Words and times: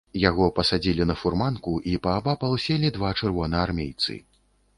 Яго 0.29 0.45
пасадзілі 0.59 1.05
на 1.09 1.15
фурманку, 1.23 1.73
і 1.91 1.93
паабапал 2.07 2.57
селі 2.65 2.93
два 2.97 3.13
чырвонаармейцы. 3.21 4.19